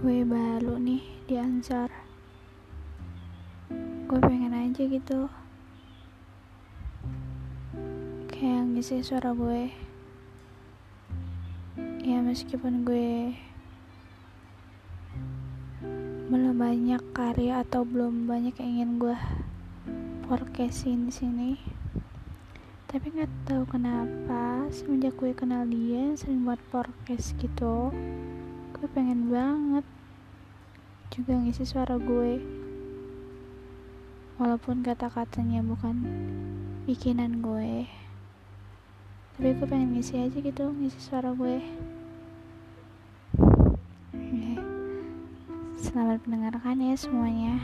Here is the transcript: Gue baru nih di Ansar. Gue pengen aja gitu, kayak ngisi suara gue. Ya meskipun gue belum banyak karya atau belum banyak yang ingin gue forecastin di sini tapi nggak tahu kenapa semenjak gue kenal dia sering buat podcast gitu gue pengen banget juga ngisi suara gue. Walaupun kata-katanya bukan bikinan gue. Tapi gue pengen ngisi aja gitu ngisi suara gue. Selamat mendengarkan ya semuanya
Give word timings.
Gue 0.00 0.24
baru 0.24 0.80
nih 0.80 1.04
di 1.28 1.36
Ansar. 1.36 1.92
Gue 4.08 4.16
pengen 4.16 4.56
aja 4.56 4.80
gitu, 4.80 5.28
kayak 8.32 8.64
ngisi 8.72 9.04
suara 9.04 9.36
gue. 9.36 9.68
Ya 12.00 12.24
meskipun 12.24 12.80
gue 12.88 13.36
belum 16.32 16.56
banyak 16.56 17.04
karya 17.12 17.60
atau 17.60 17.84
belum 17.84 18.24
banyak 18.24 18.56
yang 18.56 18.70
ingin 18.80 18.92
gue 18.96 19.16
forecastin 20.24 21.10
di 21.10 21.12
sini 21.12 21.50
tapi 22.88 23.12
nggak 23.12 23.28
tahu 23.44 23.68
kenapa 23.68 24.64
semenjak 24.72 25.12
gue 25.20 25.36
kenal 25.36 25.68
dia 25.68 26.16
sering 26.16 26.48
buat 26.48 26.58
podcast 26.72 27.36
gitu 27.36 27.92
gue 28.80 28.88
pengen 28.96 29.28
banget 29.28 29.84
juga 31.12 31.36
ngisi 31.36 31.68
suara 31.68 32.00
gue. 32.00 32.40
Walaupun 34.40 34.80
kata-katanya 34.80 35.60
bukan 35.60 36.00
bikinan 36.88 37.44
gue. 37.44 37.84
Tapi 39.36 39.52
gue 39.52 39.68
pengen 39.68 39.92
ngisi 39.92 40.16
aja 40.24 40.32
gitu 40.32 40.72
ngisi 40.72 40.96
suara 40.96 41.36
gue. 41.36 41.60
Selamat 45.76 46.24
mendengarkan 46.24 46.80
ya 46.80 46.96
semuanya 46.96 47.60